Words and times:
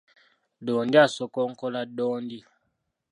Ddondi 0.63 0.97
asokonkola 1.05 1.79
ddondi. 1.89 2.39